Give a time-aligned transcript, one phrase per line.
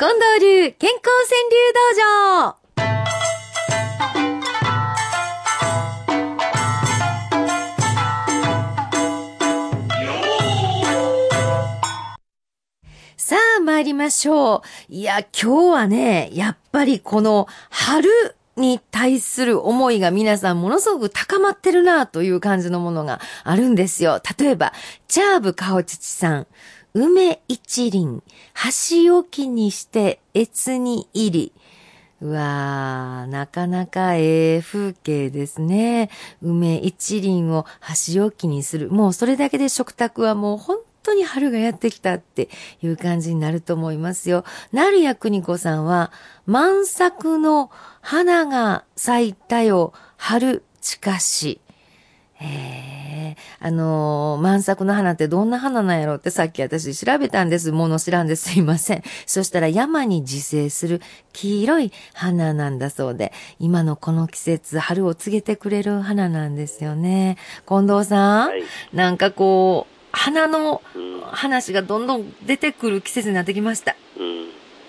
[0.00, 2.56] 近藤流健康川柳道場
[13.18, 14.62] さあ、参りましょう。
[14.88, 18.08] いや、今日はね、やっぱりこの春
[18.56, 24.18] に対する思いが皆さんものすごく高まってるなという感じのものがあるんですよ。
[24.38, 24.72] 例えば、
[25.08, 26.46] チャーブカオチチさん。
[26.94, 28.22] 梅一輪、
[28.52, 31.52] 箸置きにして越に入り。
[32.20, 36.10] うわー、なかなかええ風景ですね。
[36.42, 38.90] 梅一輪を箸置きにする。
[38.90, 42.48] もうそれだけで食卓はもう本当に春がやってきたって
[42.82, 44.44] いう感じになると思いますよ。
[44.72, 46.12] 成谷邦子さんは、
[46.44, 51.60] 満作の花が咲いたよ、春近し。
[52.40, 57.72] ええあのー満作の花ってどんな花なんやろってさっき私調べたんです。
[57.72, 59.02] もの知らんですいません。
[59.26, 67.36] そしたら山に自生する黄色い花なんだそうで、今のこの季節、春を告げてくれる花なんですよね。
[67.68, 73.94] 近藤さん、はいなんかこう、花のうん話がどんどん出てくる季節になってきました。
[74.18, 74.48] うん。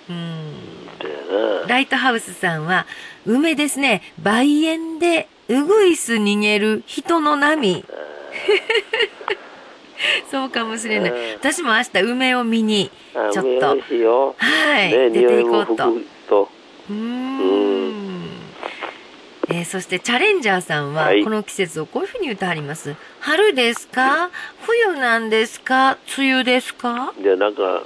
[0.09, 1.67] うん。
[1.67, 2.87] ライトハウスさんは、
[3.25, 5.27] 梅ですね、梅園で
[5.59, 7.83] うぐいす逃げる人の波。
[10.31, 11.17] そうかもしれないうん。
[11.33, 12.89] 私も明日梅を見に、
[13.31, 13.67] ちょっと。
[14.37, 16.49] はい、ね、出ていこうと。
[16.89, 17.91] うーん。
[19.49, 22.95] えーそしてチャレンジャーさんははいこの季節をこういうふうに言ってはります。
[23.19, 24.29] 春ですか？
[24.61, 25.97] 冬なんですか？
[26.17, 27.13] 梅雨ですか？
[27.21, 27.83] で、なんか、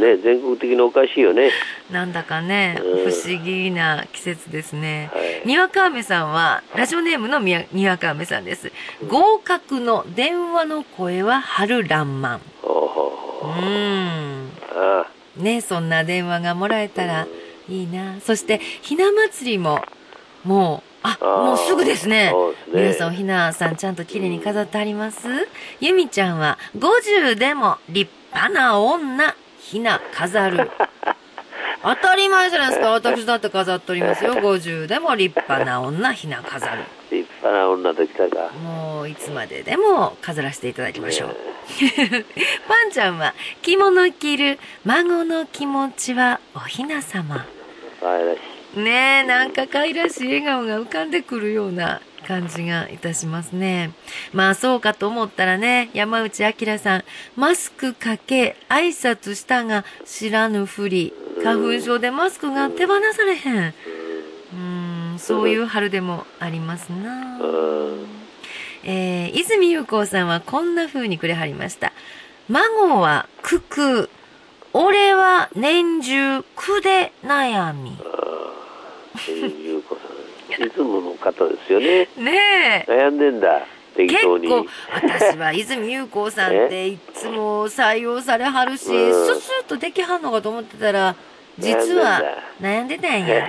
[0.00, 1.50] ね、全国的におかしいよね。
[1.90, 5.10] なんだかね、うん不思議な季節ですね。
[5.12, 5.46] はい。
[5.46, 8.72] にわか雨さんは、ラジオネームのにわか雨さんです。
[9.06, 12.40] 合格の電話の声は春らんまん。
[12.62, 14.50] ほうん。
[14.74, 17.26] あね、そんな電話がもらえたら
[17.68, 18.20] いいな。
[18.20, 19.82] そして、ひな祭りも、
[20.44, 22.32] もう、あ、もうすぐですね。
[22.64, 25.28] すね皆さん、おひなさんちゃんと綺麗に飾ってあります
[25.80, 30.70] ゆみちゃんは、50でも立派な女、ひな飾る。
[31.84, 32.90] 当たり前じゃないですか。
[32.92, 34.34] 私だって飾っておりますよ。
[34.36, 36.84] 50でも立派な女、ひな飾る。
[37.10, 38.50] 立派な女ときたか。
[38.54, 41.36] もういつまででも飾らせていただきましょう。
[42.66, 47.44] パンちゃんは着物着る孫の気持ちはおひな様。
[48.00, 48.38] 可愛らし
[48.76, 48.80] い。
[48.80, 53.92] ねえ、なんか可愛らしい笑顔が浮かんでくるような感じがいたしますね。
[54.32, 57.04] まあそうかと思ったらね、山内明さん、
[57.36, 61.12] マスクかけ、挨拶したが知らぬふり、
[61.42, 63.56] 花粉症でマスクが手放されへん。
[63.56, 67.38] うーん、そういう春でもありますな。
[67.38, 67.46] う
[68.02, 68.06] ん。
[68.84, 71.92] えー、泉優子さんはこんな風にくれはりました。
[72.48, 74.10] 孫は九九、
[74.72, 77.96] 俺は年中苦で悩み。
[79.28, 80.66] ゆうこさん。
[80.66, 82.08] いつもの方ですよね。
[82.16, 82.90] ねえ。
[82.90, 83.66] 悩んでんだ。
[83.94, 84.48] 適結当に。
[84.48, 91.14] 構、私は泉優子さんっていつも採用されはるし、うんススッとできはんのかと思ってたら、
[91.58, 92.20] 実は
[92.60, 93.48] 悩んでたんや。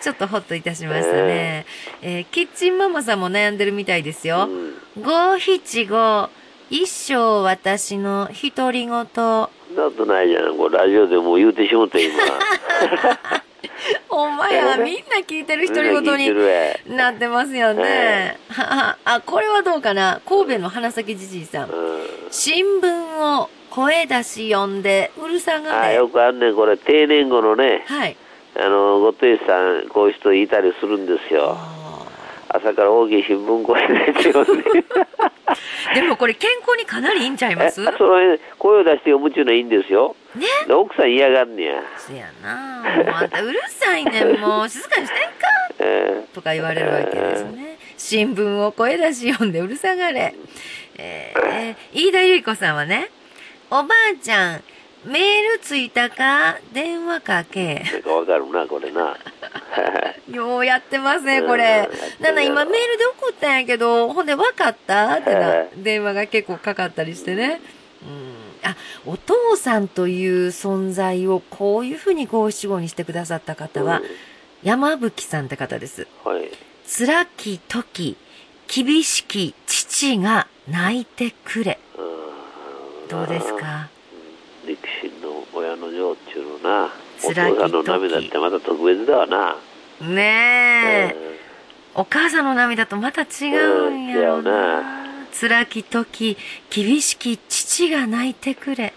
[0.00, 1.66] ちょっとホッといたしましたね。
[2.02, 4.46] えーキッチンママさんも悩んでるみたいですよ。
[4.48, 5.02] うん。
[5.02, 6.30] 五七五、
[6.70, 8.90] 一生私の独り言。
[8.90, 9.48] なこ
[9.96, 10.56] とないじゃん。
[10.56, 12.14] これラジオでもう言うてしもた今。
[14.16, 16.34] ほんまや、みんな聞いてる独り言
[16.88, 18.38] になってますよね。
[18.48, 20.22] ははあ、これはどうかな？
[20.26, 21.68] 神戸の花咲じじいさん。
[21.68, 22.06] うん。
[22.30, 25.96] 新聞を声出し読んで、うるさがあ、れ。
[25.96, 26.56] よくあんねん。
[26.56, 27.84] これ定年後のね。
[27.86, 28.16] はい。
[28.58, 31.54] あの、ご亭主さん、こういう人いたりするんですよ。
[31.54, 32.06] あ
[32.48, 34.70] 朝から大きい新聞こうやって読んで。
[34.70, 34.84] ー
[35.94, 37.82] でもこれ健康にかなりいいんちゃいます？
[37.82, 40.16] えその辺、声を出して読むっていうのはいいんですよ。
[40.36, 41.82] ねで奥さん嫌がんねや。
[41.98, 45.32] そやなあんたうるさいねん、 もう静かにしてんか
[45.78, 47.78] えとか言われるわけですね。
[47.98, 50.34] 新聞を声出し読んでうるさがれ。
[50.98, 53.10] えー、飯田由里子さんはね、
[53.70, 54.62] おばあちゃん、
[55.04, 57.60] メールついたか電話かけ。
[57.60, 59.16] えなんかわかるな、これな。
[60.30, 61.88] ようやってますね、これ
[62.18, 62.24] うん。
[62.24, 65.12] なんだ、今メールで送ったんやけど、ほんで分かった？
[65.14, 67.60] ってなはい、電話が結構かかったりしてね。
[68.66, 68.72] うん。
[68.72, 68.76] あ、
[69.06, 74.02] お父さんという存在をこういうふうに五七五にしてくださった方は、
[74.62, 76.06] 山吹さんって方です。
[76.24, 76.50] はい。
[76.86, 78.16] 辛き時、
[78.68, 81.78] 厳しき父が泣いてくれ。
[81.98, 83.88] うんどうですか？
[84.66, 86.90] 力士の親の情っちゅうのな。
[87.22, 89.56] お父辛き時さんの涙ってまた特別だわな。
[90.00, 91.16] ねえ。
[91.30, 91.36] うん
[91.98, 94.95] お母さんの涙とまた違うんやろうな。
[95.38, 96.38] 辛き時、
[96.70, 98.94] 厳しき父が泣いてくれ。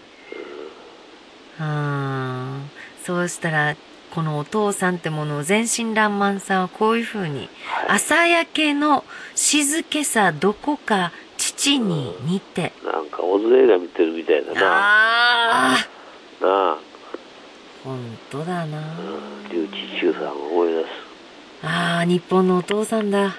[1.58, 3.76] あーそうしたら、
[4.14, 7.50] このお父さんってものを全身爛漫さんはこういうふうに、
[7.88, 9.04] 朝焼けの
[9.34, 12.72] 静けさどこか父に似て。
[12.84, 14.60] なんかオズ映画見てるみたいだな。
[14.62, 15.74] あ
[16.40, 16.78] あ、なあ。
[17.84, 18.78] 本当だな。
[19.52, 20.86] 龍一中さんを思い出す。
[21.62, 23.36] ああ、日本のお父さんだ。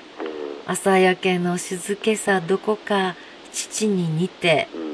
[0.65, 3.15] 朝焼けの静けさどこか
[3.51, 4.67] 父に似て。
[4.73, 4.91] うん。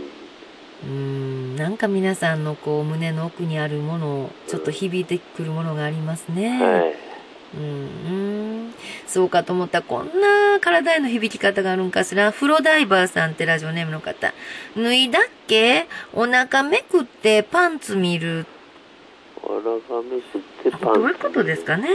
[0.83, 6.63] うーん、なんか皆さんのこう胸の奥にあるものをちょっと響いてくるものがありますね。
[6.63, 6.95] はい。
[7.55, 7.65] うん、う
[8.69, 8.73] ん
[9.07, 12.31] そうかと思ったらこんな体への響き方があるんかしら。
[12.31, 14.33] フロダイバーさんってラジオネームの方。
[14.75, 15.87] 脱いだっけ？
[16.13, 18.45] お腹めくってパンツ見る。
[19.41, 20.99] お腹めくってパンツ。
[20.99, 21.87] どういうことですかね？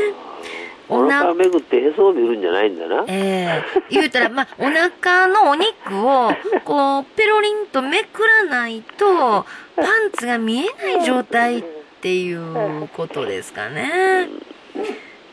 [0.92, 3.04] お腹めくってへそを見るんじゃないんだな。
[3.08, 6.32] ええ言うたら、まあ、お腹のお肉を、
[6.64, 9.46] こう、 ペロリンとめくらないと、
[9.76, 11.64] パンツが見えない状態っ
[12.00, 14.28] ていうことですかね。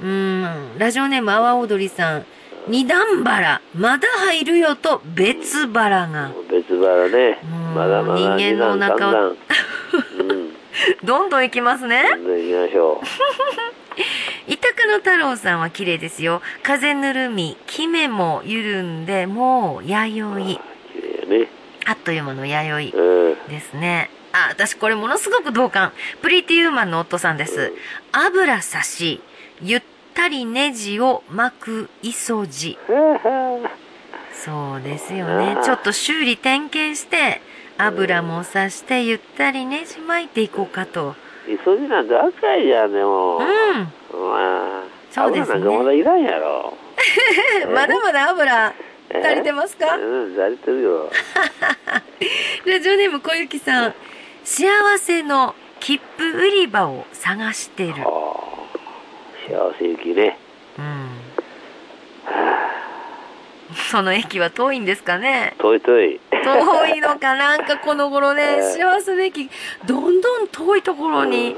[0.01, 0.77] うん。
[0.77, 2.25] ラジオネーム、阿波踊りさん。
[2.67, 6.31] 二段腹、まだ入るよと別腹が。
[6.49, 7.75] 別腹ねうん。
[7.75, 9.35] まだまだ人間のお腹を。
[11.03, 12.03] どんどん行きますね。
[12.11, 13.01] どんどん行きましょ
[14.49, 16.41] 板鹿の太郎さんは綺麗ですよ。
[16.63, 20.59] 風ぬるみ、キメも緩んで、もう、弥生。
[21.29, 21.47] ね。
[21.85, 22.97] あっという間の弥生。
[22.97, 23.35] うん。
[23.47, 24.09] ですね。
[24.33, 25.91] あ、私これものすごく同感。
[26.23, 27.73] プリティウーマンの夫さんです。
[28.11, 29.21] 油差し、
[29.61, 29.81] ゆっ
[30.15, 32.79] たりネジを巻く磯地。
[34.33, 35.57] そうですよね。
[35.63, 37.41] ちょっと修理点検して、
[37.77, 41.15] 油もさしてゆったりネジ巻いていこうかと。
[41.45, 43.37] 急ぎなんて赤いじゃん、でも。
[43.37, 43.41] う
[43.73, 46.73] まあ、そうですねまだいらんやろ。
[47.67, 47.73] ん。
[47.73, 48.73] まだまだ油
[49.23, 49.95] 足りてますか？
[49.95, 49.99] う
[50.29, 51.11] ん、足りてるよ。
[52.65, 53.93] ラジオネーム小雪さん。
[54.43, 54.67] 幸
[54.97, 57.93] せの切符売り場を探してる。
[58.03, 58.33] は
[58.75, 60.37] あ、幸せ行きね。
[60.77, 61.09] うん。
[63.91, 65.53] その駅は遠いんですかね？
[65.59, 66.19] 遠い遠い。
[66.31, 67.35] 遠いのか？
[67.35, 69.49] なんかこの頃ねええ幸せの駅
[69.85, 71.55] どんどん遠いところに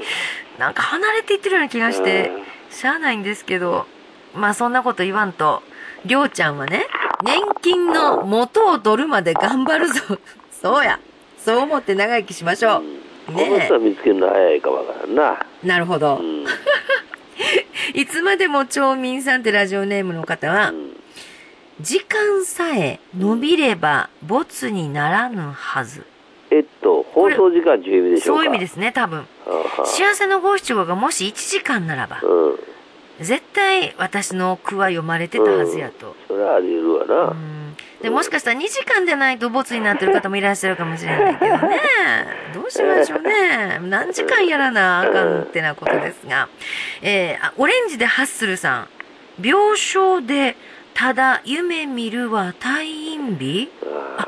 [0.58, 2.30] なんか離れていってるような気がして
[2.70, 3.86] しゃあないんですけど
[4.34, 5.62] まあそんなこと言わんと
[6.04, 6.86] りょうちゃんはね
[7.24, 10.00] 年金の元を取るまで頑張るぞ。
[10.50, 10.98] そうや。
[11.38, 13.32] そう思って長生きしましょう。
[13.32, 15.46] この人は見つけるの早いかわからんな。
[15.62, 16.16] なるほど。
[16.16, 16.44] うん。
[17.94, 20.96] いつまでも町民さんってラジオネームの方はうん。
[21.80, 26.04] 時間さえ伸びれば没にならぬはず
[26.82, 28.40] と、放送時間という意味でしょうか。。
[28.40, 29.26] そういう意味ですすね多分。
[29.84, 32.58] 幸せの五七五がもし1時間ならばうん。
[33.20, 37.34] 絶対私の句は読まれてたはずやと、それはあり得るわうな。
[37.34, 41.80] ん、でもしかしたら2時間でないとボツになってる方もいらっしゃるかもしれないけどね。
[42.54, 43.78] どうしましょうね。
[43.82, 46.48] 何時間やらなあかんってなことですが、
[47.02, 48.88] えーあオレンジでハッスルさん。
[49.40, 50.56] 病床で
[50.94, 53.70] ただ夢見るは退院日？
[54.18, 54.26] あ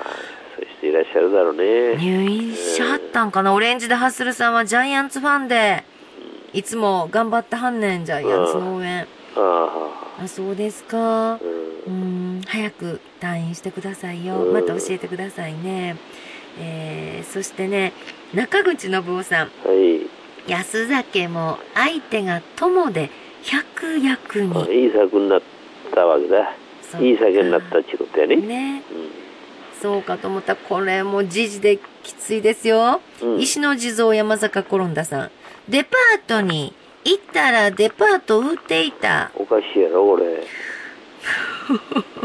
[0.85, 1.97] いらっしゃるだろうね。
[1.97, 3.55] 入院しはったんかな？
[3.55, 5.83] オレンジでハッスルさんはジャイアンツファンで
[6.53, 9.07] いつも頑張ってはんねんジャイアンツの応援。
[9.37, 9.91] ああは
[10.23, 11.35] あそうですか。
[11.35, 11.39] あ、
[11.87, 12.37] うん。
[12.37, 12.39] う。
[12.39, 14.45] ん早く退院してくださいよ。
[14.45, 14.53] うん。
[14.53, 15.97] また教えてくださいね。
[16.61, 17.93] えー、そしてね
[18.33, 19.47] 中口信夫さん。
[19.47, 20.51] はい。
[20.51, 23.11] 安酒も相手が友で
[23.43, 25.43] 百役あにいい作になっ
[25.95, 26.53] たわけだ。
[27.01, 28.37] いい酒になったってことやね。
[28.37, 28.83] ね。
[28.93, 29.04] うん
[29.85, 30.55] そうかと思った。
[30.55, 33.39] らこれも時事できついですよ、うん。
[33.39, 35.31] 石の地蔵山坂コロンダさん。
[35.69, 36.73] デパートに
[37.05, 39.31] 行ったらデパート売っていた。
[39.35, 40.25] おかしいやろ、これ。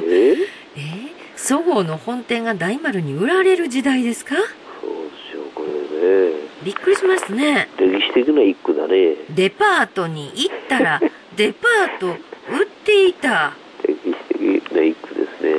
[0.07, 0.37] え？
[0.77, 0.77] え？
[0.77, 4.35] ーそごうの本店が大丸に売られる時代ですか？
[4.35, 4.49] そうで
[5.29, 5.63] すよ、こ
[6.01, 6.35] れね。
[6.63, 7.67] びっくりしますね。
[7.77, 9.15] 歴史的な一句だね。
[9.31, 11.01] デパートに行ったら
[11.35, 12.13] デパート売
[12.63, 13.51] っていた。
[13.83, 13.97] 歴
[14.33, 15.51] 史的な一句ですね。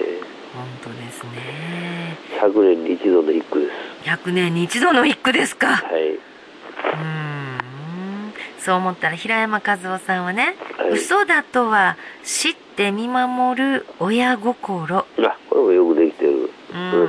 [0.54, 1.69] 本当ですね
[2.40, 4.08] 100年に一度の一句です。
[4.08, 6.14] 100年に一度の一句ですかはい。
[6.14, 15.04] うーんそう思ったら平山和夫さんはね、はい嘘だとは知って見守る親心あ、
[15.48, 16.50] これもよくできてる。
[16.70, 17.08] うー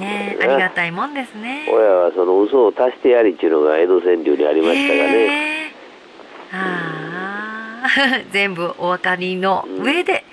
[0.00, 5.12] ねえありがたいもんですね親はその嘘を足してやりっていうのが江戸川柳にありましたがね。
[5.12, 5.72] へえ
[6.52, 10.24] ああ 全部お分かりの上で